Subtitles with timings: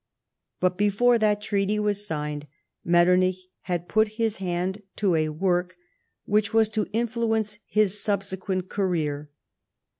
[0.59, 2.47] But before that treaty was signed
[2.83, 5.75] Metternich had put his hand to a work
[6.25, 9.29] which was to influence his subsequent career.